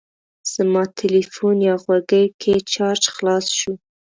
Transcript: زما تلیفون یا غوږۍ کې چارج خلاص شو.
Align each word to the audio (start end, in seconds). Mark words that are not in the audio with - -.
زما 0.53 0.83
تلیفون 0.99 1.55
یا 1.67 1.75
غوږۍ 1.83 2.25
کې 2.41 2.53
چارج 2.73 3.03
خلاص 3.15 3.45
شو. 3.59 3.73